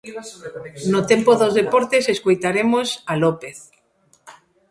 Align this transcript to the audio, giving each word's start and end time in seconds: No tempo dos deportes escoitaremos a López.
No 0.93 0.99
tempo 1.11 1.31
dos 1.41 1.53
deportes 1.61 2.03
escoitaremos 2.15 2.87
a 3.11 3.13
López. 3.23 3.57